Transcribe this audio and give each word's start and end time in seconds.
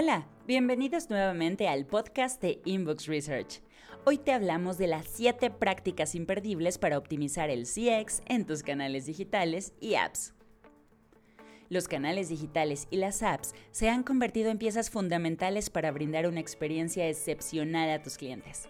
Hola, 0.00 0.28
bienvenidos 0.46 1.10
nuevamente 1.10 1.66
al 1.66 1.84
podcast 1.84 2.40
de 2.40 2.60
Inbox 2.64 3.06
Research. 3.06 3.60
Hoy 4.04 4.16
te 4.16 4.32
hablamos 4.32 4.78
de 4.78 4.86
las 4.86 5.08
7 5.08 5.50
prácticas 5.50 6.14
imperdibles 6.14 6.78
para 6.78 6.98
optimizar 6.98 7.50
el 7.50 7.64
CX 7.64 8.22
en 8.26 8.46
tus 8.46 8.62
canales 8.62 9.06
digitales 9.06 9.72
y 9.80 9.96
apps. 9.96 10.34
Los 11.68 11.88
canales 11.88 12.28
digitales 12.28 12.86
y 12.92 12.98
las 12.98 13.24
apps 13.24 13.56
se 13.72 13.88
han 13.88 14.04
convertido 14.04 14.52
en 14.52 14.58
piezas 14.58 14.88
fundamentales 14.88 15.68
para 15.68 15.90
brindar 15.90 16.28
una 16.28 16.38
experiencia 16.38 17.08
excepcional 17.08 17.90
a 17.90 18.00
tus 18.00 18.18
clientes. 18.18 18.68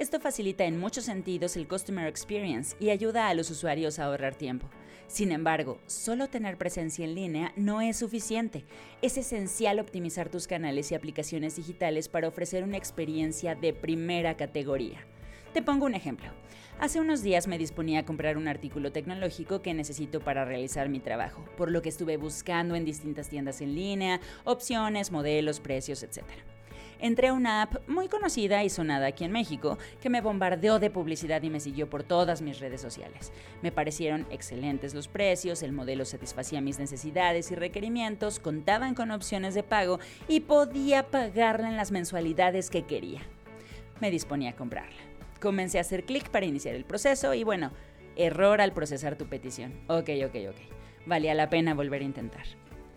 Esto 0.00 0.18
facilita 0.18 0.64
en 0.64 0.80
muchos 0.80 1.04
sentidos 1.04 1.58
el 1.58 1.68
Customer 1.68 2.06
Experience 2.06 2.74
y 2.80 2.88
ayuda 2.88 3.28
a 3.28 3.34
los 3.34 3.50
usuarios 3.50 3.98
a 3.98 4.06
ahorrar 4.06 4.34
tiempo. 4.34 4.66
Sin 5.08 5.30
embargo, 5.30 5.78
solo 5.86 6.26
tener 6.26 6.56
presencia 6.56 7.04
en 7.04 7.14
línea 7.14 7.52
no 7.54 7.82
es 7.82 7.98
suficiente. 7.98 8.64
Es 9.02 9.18
esencial 9.18 9.78
optimizar 9.78 10.30
tus 10.30 10.46
canales 10.46 10.90
y 10.90 10.94
aplicaciones 10.94 11.56
digitales 11.56 12.08
para 12.08 12.28
ofrecer 12.28 12.64
una 12.64 12.78
experiencia 12.78 13.54
de 13.54 13.74
primera 13.74 14.38
categoría. 14.38 15.04
Te 15.52 15.60
pongo 15.60 15.84
un 15.84 15.94
ejemplo. 15.94 16.30
Hace 16.78 16.98
unos 16.98 17.22
días 17.22 17.46
me 17.46 17.58
disponía 17.58 17.98
a 17.98 18.06
comprar 18.06 18.38
un 18.38 18.48
artículo 18.48 18.92
tecnológico 18.92 19.60
que 19.60 19.74
necesito 19.74 20.20
para 20.20 20.46
realizar 20.46 20.88
mi 20.88 21.00
trabajo, 21.00 21.44
por 21.58 21.70
lo 21.70 21.82
que 21.82 21.90
estuve 21.90 22.16
buscando 22.16 22.74
en 22.74 22.86
distintas 22.86 23.28
tiendas 23.28 23.60
en 23.60 23.74
línea 23.74 24.18
opciones, 24.44 25.12
modelos, 25.12 25.60
precios, 25.60 26.02
etc 26.02 26.24
entré 27.00 27.28
a 27.28 27.32
una 27.32 27.62
app 27.62 27.88
muy 27.88 28.08
conocida 28.08 28.62
y 28.64 28.70
sonada 28.70 29.08
aquí 29.08 29.24
en 29.24 29.32
México 29.32 29.78
que 30.00 30.10
me 30.10 30.20
bombardeó 30.20 30.78
de 30.78 30.90
publicidad 30.90 31.42
y 31.42 31.50
me 31.50 31.60
siguió 31.60 31.88
por 31.88 32.02
todas 32.02 32.42
mis 32.42 32.60
redes 32.60 32.80
sociales. 32.80 33.32
Me 33.62 33.72
parecieron 33.72 34.26
excelentes 34.30 34.94
los 34.94 35.08
precios, 35.08 35.62
el 35.62 35.72
modelo 35.72 36.04
satisfacía 36.04 36.60
mis 36.60 36.78
necesidades 36.78 37.50
y 37.50 37.54
requerimientos, 37.54 38.38
contaban 38.38 38.94
con 38.94 39.10
opciones 39.10 39.54
de 39.54 39.62
pago 39.62 39.98
y 40.28 40.40
podía 40.40 41.08
pagarla 41.08 41.68
en 41.68 41.76
las 41.76 41.90
mensualidades 41.90 42.70
que 42.70 42.82
quería. 42.82 43.20
Me 44.00 44.10
disponía 44.10 44.50
a 44.50 44.56
comprarla. 44.56 45.00
Comencé 45.40 45.78
a 45.78 45.82
hacer 45.82 46.04
clic 46.04 46.28
para 46.28 46.46
iniciar 46.46 46.74
el 46.74 46.84
proceso 46.84 47.34
y 47.34 47.44
bueno, 47.44 47.72
error 48.16 48.60
al 48.60 48.72
procesar 48.72 49.16
tu 49.16 49.26
petición. 49.26 49.72
Ok, 49.88 50.10
ok, 50.26 50.36
ok. 50.50 51.06
Valía 51.06 51.34
la 51.34 51.48
pena 51.48 51.74
volver 51.74 52.02
a 52.02 52.04
intentar. 52.04 52.44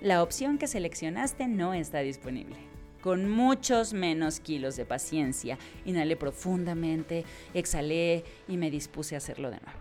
La 0.02 0.22
opción 0.22 0.58
que 0.58 0.68
seleccionaste 0.68 1.48
no 1.48 1.74
está 1.74 2.00
disponible 2.00 2.73
con 3.04 3.30
muchos 3.30 3.92
menos 3.92 4.40
kilos 4.40 4.78
de 4.78 4.86
paciencia. 4.86 5.58
Inhalé 5.84 6.16
profundamente, 6.16 7.26
exhalé 7.54 8.24
y 8.48 8.56
me 8.56 8.72
dispuse 8.72 9.16
a 9.16 9.18
hacerlo 9.18 9.52
de 9.52 9.60
nuevo. 9.60 9.80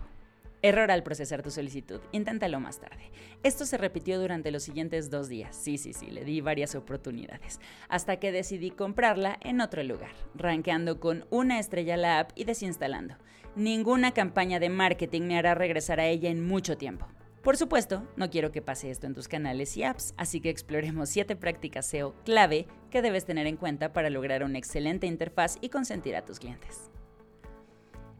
Error 0.61 0.91
al 0.91 1.03
procesar 1.03 1.41
tu 1.41 1.49
solicitud. 1.49 2.01
Inténtalo 2.11 2.59
más 2.59 2.79
tarde. 2.79 3.11
Esto 3.41 3.65
se 3.65 3.77
repitió 3.77 4.19
durante 4.19 4.51
los 4.51 4.63
siguientes 4.63 5.09
dos 5.09 5.29
días. 5.29 5.55
Sí, 5.55 5.77
sí, 5.77 5.93
sí, 5.93 6.07
le 6.07 6.25
di 6.25 6.41
varias 6.41 6.75
oportunidades. 6.75 7.61
Hasta 7.87 8.17
que 8.17 8.33
decidí 8.33 8.71
comprarla 8.71 9.37
en 9.41 9.61
otro 9.61 9.83
lugar, 9.83 10.11
rankeando 10.35 10.99
con 10.99 11.25
una 11.29 11.59
estrella 11.59 11.95
la 11.95 12.19
app 12.19 12.31
y 12.35 12.43
desinstalando. 12.43 13.15
Ninguna 13.55 14.11
campaña 14.11 14.59
de 14.59 14.69
marketing 14.69 15.21
me 15.23 15.37
hará 15.37 15.55
regresar 15.55 16.01
a 16.01 16.07
ella 16.07 16.29
en 16.29 16.45
mucho 16.45 16.77
tiempo. 16.77 17.07
Por 17.43 17.57
supuesto, 17.57 18.07
no 18.15 18.29
quiero 18.29 18.53
que 18.53 18.61
pase 18.61 18.89
esto 18.89 19.05
en 19.05 19.13
tus 19.13 19.27
canales 19.27 19.75
y 19.75 19.83
apps, 19.83 20.13
así 20.15 20.39
que 20.39 20.49
exploremos 20.49 21.09
7 21.09 21.35
prácticas 21.35 21.85
SEO 21.87 22.15
clave 22.23 22.67
que 22.89 23.01
debes 23.01 23.25
tener 23.25 23.47
en 23.47 23.57
cuenta 23.57 23.91
para 23.91 24.09
lograr 24.09 24.45
una 24.45 24.57
excelente 24.57 25.07
interfaz 25.07 25.57
y 25.59 25.67
consentir 25.67 26.15
a 26.15 26.23
tus 26.23 26.39
clientes. 26.39 26.89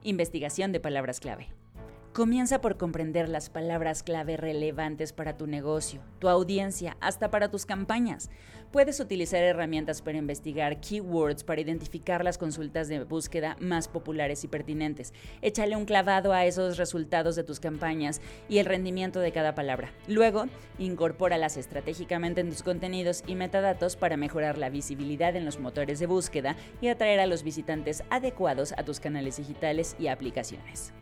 Investigación 0.04 0.74
de 0.74 0.82
palabras 0.82 1.22
clave. 1.22 1.48
Comienza 2.14 2.62
por 2.62 2.78
comprender 2.78 3.28
las 3.28 3.50
palabras 3.50 4.04
clave 4.04 4.38
relevantes 4.38 5.12
para 5.14 5.36
tu 5.36 5.48
negocio, 5.48 6.00
tu 6.20 6.30
audiencia, 6.30 6.96
hasta 7.02 7.32
para 7.32 7.50
tus 7.50 7.66
campañas. 7.66 8.30
Puedes 8.72 9.00
utilizar 9.00 9.42
herramientas 9.42 10.04
para 10.04 10.20
investigar 10.20 10.80
keywords 10.80 11.44
para 11.44 11.62
identificar 11.62 12.24
las 12.24 12.38
consultas 12.38 12.88
de 12.88 13.04
búsqueda 13.04 13.58
más 13.60 13.88
populares 13.88 14.44
y 14.44 14.48
pertinentes. 14.48 15.12
Échale 15.42 15.76
un 15.76 15.86
clavado 15.86 16.34
a 16.34 16.46
esos 16.46 16.78
resultados 16.78 17.36
de 17.36 17.44
tus 17.44 17.60
campañas 17.60 18.22
y 18.48 18.60
el 18.60 18.68
rendimiento 18.68 19.20
de 19.20 19.32
cada 19.32 19.56
palabra. 19.56 19.92
Luego, 20.08 20.46
incorpóralas 20.78 21.58
estratégicamente 21.58 22.42
en 22.42 22.52
tus 22.52 22.62
contenidos 22.62 23.24
y 23.26 23.34
metadatos 23.34 23.96
para 23.96 24.18
mejorar 24.18 24.60
la 24.60 24.70
visibilidad 24.70 25.36
en 25.36 25.46
los 25.46 25.60
motores 25.60 25.98
de 25.98 26.06
búsqueda 26.06 26.58
y 26.80 26.90
atraer 26.90 27.22
a 27.22 27.26
los 27.26 27.42
visitantes 27.42 28.04
adecuados 28.12 28.72
a 28.78 28.84
tus 28.84 29.00
canales 29.00 29.38
digitales 29.38 29.96
y 29.98 30.10
aplicaciones. 30.10 30.94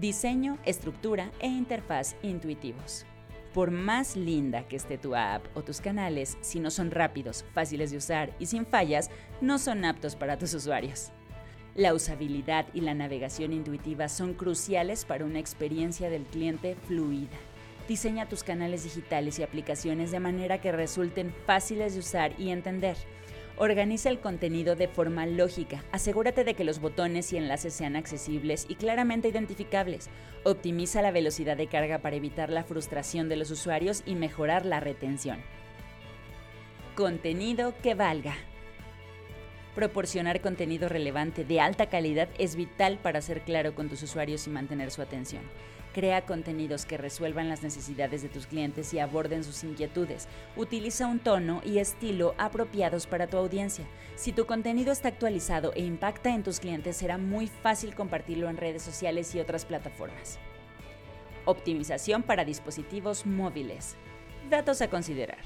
Diseño, 0.00 0.58
estructura 0.64 1.32
e 1.40 1.48
interfaz 1.48 2.14
intuitivos. 2.22 3.04
Por 3.52 3.72
más 3.72 4.14
linda 4.14 4.68
que 4.68 4.76
esté 4.76 4.96
tu 4.96 5.16
app 5.16 5.44
o 5.56 5.64
tus 5.64 5.80
canales, 5.80 6.38
si 6.40 6.60
no 6.60 6.70
son 6.70 6.92
rápidos, 6.92 7.44
fáciles 7.52 7.90
de 7.90 7.96
usar 7.96 8.32
y 8.38 8.46
sin 8.46 8.64
fallas, 8.64 9.10
no 9.40 9.58
son 9.58 9.84
aptos 9.84 10.14
para 10.14 10.38
tus 10.38 10.54
usuarios. 10.54 11.10
La 11.74 11.94
usabilidad 11.94 12.66
y 12.74 12.82
la 12.82 12.94
navegación 12.94 13.52
intuitiva 13.52 14.08
son 14.08 14.34
cruciales 14.34 15.04
para 15.04 15.24
una 15.24 15.40
experiencia 15.40 16.10
del 16.10 16.22
cliente 16.22 16.76
fluida. 16.86 17.36
Diseña 17.88 18.28
tus 18.28 18.44
canales 18.44 18.84
digitales 18.84 19.40
y 19.40 19.42
aplicaciones 19.42 20.12
de 20.12 20.20
manera 20.20 20.60
que 20.60 20.70
resulten 20.70 21.34
fáciles 21.44 21.94
de 21.94 21.98
usar 21.98 22.38
y 22.38 22.50
entender 22.50 22.96
Organiza 23.60 24.08
el 24.08 24.20
contenido 24.20 24.76
de 24.76 24.86
forma 24.86 25.26
lógica. 25.26 25.82
Asegúrate 25.90 26.44
de 26.44 26.54
que 26.54 26.62
los 26.62 26.80
botones 26.80 27.32
y 27.32 27.38
enlaces 27.38 27.74
sean 27.74 27.96
accesibles 27.96 28.66
y 28.68 28.76
claramente 28.76 29.26
identificables. 29.26 30.10
Optimiza 30.44 31.02
la 31.02 31.10
velocidad 31.10 31.56
de 31.56 31.66
carga 31.66 31.98
para 31.98 32.14
evitar 32.14 32.50
la 32.50 32.62
frustración 32.62 33.28
de 33.28 33.34
los 33.34 33.50
usuarios 33.50 34.04
y 34.06 34.14
mejorar 34.14 34.64
la 34.64 34.78
retención. 34.78 35.40
Contenido 36.94 37.74
que 37.82 37.96
valga. 37.96 38.36
Proporcionar 39.74 40.40
contenido 40.40 40.88
relevante 40.88 41.44
de 41.44 41.60
alta 41.60 41.86
calidad 41.86 42.28
es 42.38 42.54
vital 42.54 42.98
para 43.02 43.20
ser 43.20 43.40
claro 43.40 43.74
con 43.74 43.88
tus 43.88 44.04
usuarios 44.04 44.46
y 44.46 44.50
mantener 44.50 44.92
su 44.92 45.02
atención. 45.02 45.42
Crea 45.94 46.26
contenidos 46.26 46.84
que 46.84 46.98
resuelvan 46.98 47.48
las 47.48 47.62
necesidades 47.62 48.22
de 48.22 48.28
tus 48.28 48.46
clientes 48.46 48.92
y 48.92 48.98
aborden 48.98 49.42
sus 49.42 49.64
inquietudes. 49.64 50.28
Utiliza 50.56 51.06
un 51.06 51.18
tono 51.18 51.62
y 51.64 51.78
estilo 51.78 52.34
apropiados 52.36 53.06
para 53.06 53.26
tu 53.26 53.36
audiencia. 53.38 53.86
Si 54.14 54.32
tu 54.32 54.46
contenido 54.46 54.92
está 54.92 55.08
actualizado 55.08 55.72
e 55.74 55.80
impacta 55.80 56.34
en 56.34 56.42
tus 56.42 56.60
clientes, 56.60 56.96
será 56.96 57.16
muy 57.16 57.46
fácil 57.46 57.94
compartirlo 57.94 58.50
en 58.50 58.58
redes 58.58 58.82
sociales 58.82 59.34
y 59.34 59.40
otras 59.40 59.64
plataformas. 59.64 60.38
Optimización 61.46 62.22
para 62.22 62.44
dispositivos 62.44 63.24
móviles. 63.24 63.96
Datos 64.50 64.82
a 64.82 64.90
considerar. 64.90 65.38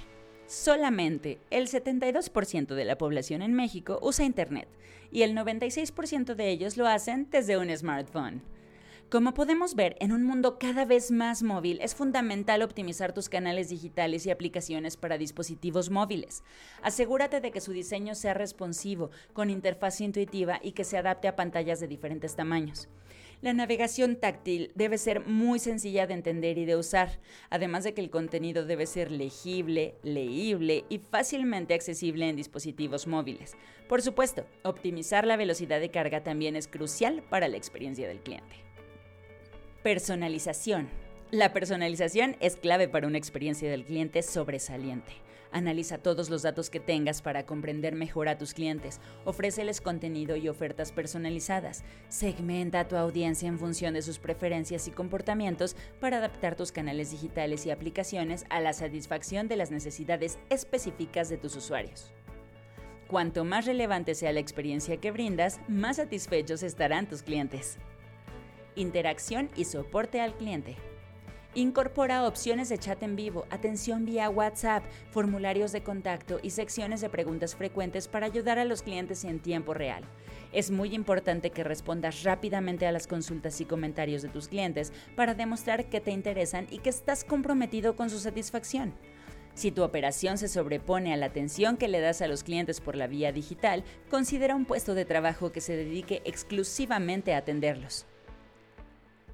Solamente 0.47 1.38
el 1.50 1.69
72% 1.69 2.75
de 2.75 2.84
la 2.84 2.98
población 2.98 3.42
en 3.42 3.54
México 3.54 3.98
usa 4.02 4.25
Internet 4.25 4.69
y 5.10 5.22
el 5.22 5.34
96% 5.36 6.34
de 6.34 6.50
ellos 6.50 6.76
lo 6.76 6.88
hacen 6.88 7.28
desde 7.31 7.56
un 7.56 7.75
smartphone. 7.75 8.42
Como 9.10 9.34
podemos 9.34 9.74
ver, 9.74 9.96
en 10.00 10.12
un 10.12 10.24
mundo 10.24 10.58
cada 10.58 10.86
vez 10.86 11.10
más 11.10 11.42
móvil 11.42 11.78
es 11.82 11.94
fundamental 11.94 12.62
optimizar 12.62 13.12
tus 13.12 13.28
canales 13.28 13.68
digitales 13.68 14.24
y 14.24 14.30
aplicaciones 14.30 14.96
para 14.96 15.18
dispositivos 15.18 15.90
móviles. 15.90 16.42
Asegúrate 16.82 17.40
de 17.40 17.50
que 17.50 17.60
su 17.60 17.72
diseño 17.72 18.14
sea 18.14 18.32
responsivo, 18.32 19.10
con 19.34 19.50
interfaz 19.50 20.00
intuitiva 20.00 20.60
y 20.62 20.72
que 20.72 20.84
se 20.84 20.96
adapte 20.96 21.28
a 21.28 21.36
pantallas 21.36 21.78
de 21.78 21.88
diferentes 21.88 22.36
tamaños. 22.36 22.88
La 23.42 23.52
navegación 23.52 24.16
táctil 24.16 24.70
debe 24.76 24.98
ser 24.98 25.26
muy 25.26 25.58
sencilla 25.58 26.06
de 26.06 26.14
entender 26.14 26.58
y 26.58 26.64
de 26.64 26.76
usar, 26.76 27.19
además 27.50 27.82
de 27.82 27.92
que 27.92 28.00
el 28.00 28.08
contenido 28.08 28.64
debe 28.64 28.86
ser 28.86 29.10
legible, 29.10 29.96
leíble 30.04 30.84
y 30.88 30.98
fácilmente 30.98 31.74
accesible 31.74 32.28
en 32.28 32.36
dispositivos 32.36 33.08
móviles. 33.08 33.56
Por 33.88 34.00
supuesto, 34.00 34.46
optimizar 34.62 35.26
la 35.26 35.36
velocidad 35.36 35.80
de 35.80 35.90
carga 35.90 36.22
también 36.22 36.54
es 36.54 36.69
crucial 36.69 37.24
para 37.28 37.48
la 37.48 37.56
experiencia 37.56 38.06
del 38.06 38.20
cliente. 38.20 38.72
Personalización. 39.82 40.88
La 41.32 41.53
personalización 41.53 42.37
es 42.38 42.54
clave 42.54 42.87
para 42.87 43.09
una 43.09 43.19
experiencia 43.19 43.69
del 43.69 43.84
cliente 43.84 44.22
sobresaliente. 44.22 45.10
Analiza 45.50 45.98
todos 45.98 46.31
los 46.31 46.43
datos 46.43 46.70
que 46.70 46.78
tengas 46.78 47.20
para 47.20 47.47
comprender 47.47 47.96
mejor 47.96 48.29
a 48.29 48.38
tus 48.38 48.55
clientes. 48.55 49.00
Ofréceles 49.25 49.81
contenido 49.81 50.37
y 50.37 50.49
ofertas 50.49 50.93
personalizadas. 50.93 51.82
Segmenta 52.08 52.79
a 52.79 52.87
tu 52.87 52.94
audiencia 52.94 53.49
en 53.49 53.58
función 53.58 53.94
de 53.94 54.02
sus 54.02 54.20
preferencias 54.20 54.87
y 54.87 54.93
comportamientos 54.93 55.75
para 55.99 56.19
adaptar 56.19 56.55
tus 56.55 56.70
canales 56.70 57.11
digitales 57.11 57.67
y 57.67 57.73
aplicaciones 57.73 58.44
a 58.50 58.61
la 58.61 58.75
satisfacción 58.75 59.49
de 59.49 59.56
las 59.56 59.73
necesidades 59.73 60.38
específicas 60.49 61.29
de 61.29 61.38
tus 61.38 61.56
usuarios. 61.56 62.12
Cuanto 63.08 63.44
más 63.44 63.67
relevante 63.67 64.14
sea 64.14 64.32
la 64.32 64.40
experiencia 64.40 64.99
que 64.99 65.11
brindas, 65.11 65.61
más 65.67 65.96
satisfechos 65.96 66.62
estarán 66.62 67.08
tus 67.08 67.25
clientes 67.25 67.81
interacción 68.76 69.50
y 69.56 69.64
soporte 69.64 70.20
al 70.20 70.34
cliente. 70.34 70.76
Incorpora 71.54 72.26
opciones 72.26 72.70
de 72.70 72.78
chat 72.78 73.02
en 73.02 73.14
vivo, 73.14 73.44
atención 73.50 74.06
vía 74.06 74.30
WhatsApp, 74.30 74.84
formularios 75.10 75.70
de 75.72 75.82
contacto 75.82 76.40
y 76.42 76.48
secciones 76.48 77.02
de 77.02 77.10
preguntas 77.10 77.54
frecuentes 77.54 78.08
para 78.08 78.24
ayudar 78.24 78.58
a 78.58 78.64
los 78.64 78.82
clientes 78.82 79.22
en 79.24 79.38
tiempo 79.38 79.74
real. 79.74 80.02
Es 80.52 80.70
muy 80.70 80.94
importante 80.94 81.50
que 81.50 81.62
respondas 81.62 82.22
rápidamente 82.22 82.86
a 82.86 82.92
las 82.92 83.06
consultas 83.06 83.60
y 83.60 83.66
comentarios 83.66 84.22
de 84.22 84.30
tus 84.30 84.48
clientes 84.48 84.94
para 85.14 85.34
demostrar 85.34 85.90
que 85.90 86.00
te 86.00 86.10
interesan 86.10 86.66
y 86.70 86.78
que 86.78 86.88
estás 86.88 87.22
comprometido 87.22 87.96
con 87.96 88.08
su 88.08 88.19
satisfacción. 88.19 88.94
Si 89.54 89.70
tu 89.70 89.82
operación 89.82 90.38
se 90.38 90.48
sobrepone 90.48 91.12
a 91.12 91.19
la 91.19 91.26
atención 91.26 91.76
que 91.76 91.88
le 91.88 92.00
das 92.00 92.22
a 92.22 92.28
los 92.28 92.44
clientes 92.44 92.80
por 92.80 92.96
la 92.96 93.06
vía 93.06 93.30
digital, 93.30 93.84
considera 94.10 94.56
un 94.56 94.64
puesto 94.64 94.94
de 94.94 95.04
trabajo 95.04 95.52
que 95.52 95.60
se 95.60 95.76
dedique 95.76 96.22
exclusivamente 96.24 97.34
a 97.34 97.38
atenderlos. 97.38 98.06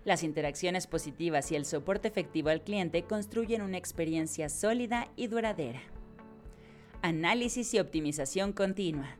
Las 0.09 0.23
interacciones 0.23 0.87
positivas 0.87 1.53
y 1.53 1.55
el 1.55 1.67
soporte 1.67 2.09
efectivo 2.09 2.49
al 2.49 2.63
cliente 2.63 3.03
construyen 3.03 3.61
una 3.61 3.77
experiencia 3.77 4.49
sólida 4.49 5.07
y 5.17 5.27
duradera. 5.27 5.83
Análisis 7.03 7.75
y 7.75 7.79
optimización 7.79 8.55
continua. 8.55 9.19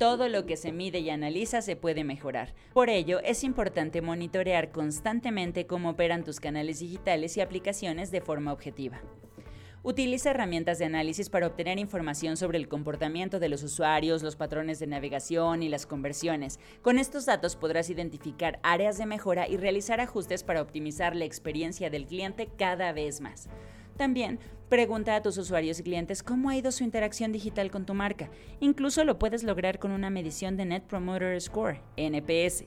Todo 0.00 0.28
lo 0.28 0.46
que 0.46 0.56
se 0.56 0.72
mide 0.72 0.98
y 0.98 1.10
analiza 1.10 1.62
se 1.62 1.76
puede 1.76 2.02
mejorar. 2.02 2.56
Por 2.72 2.90
ello, 2.90 3.20
es 3.20 3.44
importante 3.44 4.02
monitorear 4.02 4.72
constantemente 4.72 5.68
cómo 5.68 5.90
operan 5.90 6.24
tus 6.24 6.40
canales 6.40 6.80
digitales 6.80 7.36
y 7.36 7.40
aplicaciones 7.40 8.10
de 8.10 8.20
forma 8.20 8.52
objetiva. 8.52 9.00
Utiliza 9.82 10.30
herramientas 10.30 10.78
de 10.78 10.84
análisis 10.84 11.30
para 11.30 11.46
obtener 11.46 11.78
información 11.78 12.36
sobre 12.36 12.58
el 12.58 12.68
comportamiento 12.68 13.38
de 13.38 13.48
los 13.48 13.62
usuarios, 13.62 14.22
los 14.22 14.36
patrones 14.36 14.78
de 14.78 14.86
navegación 14.86 15.62
y 15.62 15.70
las 15.70 15.86
conversiones. 15.86 16.60
Con 16.82 16.98
estos 16.98 17.24
datos 17.24 17.56
podrás 17.56 17.88
identificar 17.88 18.60
áreas 18.62 18.98
de 18.98 19.06
mejora 19.06 19.48
y 19.48 19.56
realizar 19.56 20.02
ajustes 20.02 20.44
para 20.44 20.60
optimizar 20.60 21.16
la 21.16 21.24
experiencia 21.24 21.88
del 21.88 22.04
cliente 22.06 22.50
cada 22.58 22.92
vez 22.92 23.22
más. 23.22 23.48
También 23.96 24.38
pregunta 24.68 25.16
a 25.16 25.22
tus 25.22 25.38
usuarios 25.38 25.80
y 25.80 25.82
clientes 25.82 26.22
cómo 26.22 26.50
ha 26.50 26.56
ido 26.56 26.72
su 26.72 26.84
interacción 26.84 27.32
digital 27.32 27.70
con 27.70 27.86
tu 27.86 27.94
marca. 27.94 28.28
Incluso 28.60 29.04
lo 29.04 29.18
puedes 29.18 29.44
lograr 29.44 29.78
con 29.78 29.92
una 29.92 30.10
medición 30.10 30.58
de 30.58 30.66
Net 30.66 30.82
Promoter 30.82 31.40
Score, 31.40 31.80
NPS 31.96 32.66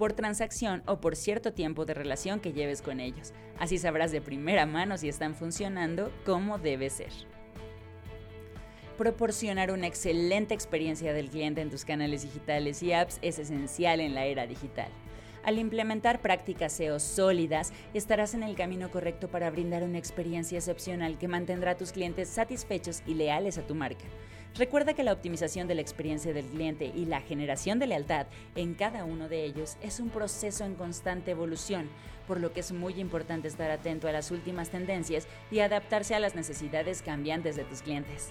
por 0.00 0.14
transacción 0.14 0.82
o 0.86 0.98
por 0.98 1.14
cierto 1.14 1.52
tiempo 1.52 1.84
de 1.84 1.92
relación 1.92 2.40
que 2.40 2.54
lleves 2.54 2.80
con 2.80 3.00
ellos. 3.00 3.34
Así 3.58 3.76
sabrás 3.76 4.10
de 4.10 4.22
primera 4.22 4.64
mano 4.64 4.96
si 4.96 5.10
están 5.10 5.34
funcionando 5.34 6.10
como 6.24 6.56
debe 6.56 6.88
ser. 6.88 7.12
Proporcionar 8.96 9.70
una 9.70 9.86
excelente 9.86 10.54
experiencia 10.54 11.12
del 11.12 11.28
cliente 11.28 11.60
en 11.60 11.68
tus 11.68 11.84
canales 11.84 12.22
digitales 12.22 12.82
y 12.82 12.94
apps 12.94 13.18
es 13.20 13.38
esencial 13.38 14.00
en 14.00 14.14
la 14.14 14.24
era 14.24 14.46
digital. 14.46 14.88
Al 15.44 15.58
implementar 15.58 16.22
prácticas 16.22 16.72
SEO 16.72 16.98
sólidas, 16.98 17.74
estarás 17.92 18.32
en 18.32 18.42
el 18.42 18.56
camino 18.56 18.90
correcto 18.90 19.28
para 19.28 19.50
brindar 19.50 19.82
una 19.82 19.98
experiencia 19.98 20.56
excepcional 20.56 21.18
que 21.18 21.28
mantendrá 21.28 21.72
a 21.72 21.76
tus 21.76 21.92
clientes 21.92 22.30
satisfechos 22.30 23.02
y 23.06 23.12
leales 23.12 23.58
a 23.58 23.66
tu 23.66 23.74
marca. 23.74 24.06
Recuerda 24.56 24.94
que 24.94 25.04
la 25.04 25.12
optimización 25.12 25.68
de 25.68 25.76
la 25.76 25.80
experiencia 25.80 26.32
del 26.32 26.44
cliente 26.46 26.92
y 26.94 27.06
la 27.06 27.20
generación 27.20 27.78
de 27.78 27.86
lealtad 27.86 28.26
en 28.56 28.74
cada 28.74 29.04
uno 29.04 29.28
de 29.28 29.44
ellos 29.44 29.76
es 29.80 30.00
un 30.00 30.10
proceso 30.10 30.64
en 30.64 30.74
constante 30.74 31.30
evolución, 31.30 31.88
por 32.26 32.40
lo 32.40 32.52
que 32.52 32.60
es 32.60 32.72
muy 32.72 33.00
importante 33.00 33.46
estar 33.48 33.70
atento 33.70 34.08
a 34.08 34.12
las 34.12 34.30
últimas 34.30 34.70
tendencias 34.70 35.28
y 35.50 35.60
adaptarse 35.60 36.14
a 36.14 36.20
las 36.20 36.34
necesidades 36.34 37.00
cambiantes 37.00 37.54
de 37.56 37.64
tus 37.64 37.82
clientes. 37.82 38.30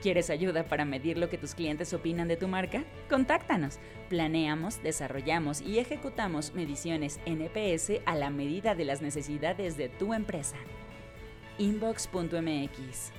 ¿Quieres 0.00 0.30
ayuda 0.30 0.64
para 0.64 0.86
medir 0.86 1.18
lo 1.18 1.28
que 1.28 1.36
tus 1.36 1.54
clientes 1.54 1.92
opinan 1.92 2.26
de 2.26 2.36
tu 2.36 2.48
marca? 2.48 2.84
Contáctanos. 3.10 3.78
Planeamos, 4.08 4.82
desarrollamos 4.82 5.60
y 5.60 5.78
ejecutamos 5.78 6.54
mediciones 6.54 7.20
NPS 7.26 8.00
a 8.06 8.14
la 8.14 8.30
medida 8.30 8.74
de 8.74 8.86
las 8.86 9.02
necesidades 9.02 9.76
de 9.76 9.90
tu 9.90 10.14
empresa. 10.14 10.56
Inbox.mx 11.58 13.12